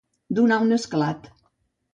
[0.39, 1.31] Donar un esclat.